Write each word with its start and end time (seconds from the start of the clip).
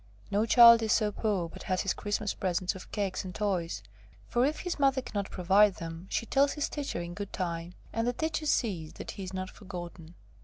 No 0.31 0.47
child 0.47 0.81
is 0.81 0.91
so 0.91 1.11
poor 1.11 1.47
but 1.47 1.61
has 1.69 1.81
his 1.83 1.93
Christmas 1.93 2.33
presents 2.33 2.73
of 2.73 2.91
cakes 2.91 3.23
and 3.23 3.35
toys, 3.35 3.83
for 4.27 4.47
if 4.47 4.61
his 4.61 4.79
mother 4.79 4.99
cannot 4.99 5.29
provide 5.29 5.75
them, 5.75 6.07
she 6.09 6.25
tells 6.25 6.53
his 6.53 6.69
teacher 6.69 6.99
in 7.03 7.13
good 7.13 7.31
time, 7.31 7.75
and 7.93 8.07
the 8.07 8.13
teacher 8.13 8.47
sees 8.47 8.93
that 8.93 9.11
he 9.11 9.21
is 9.23 9.31
not 9.31 9.51
forgotten." 9.51 10.15